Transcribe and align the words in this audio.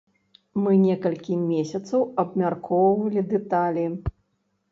Мы 0.61 0.71
некалькі 0.85 1.33
месяцаў 1.49 2.01
абмяркоўвалі 2.23 3.21
дэталі. 3.35 3.85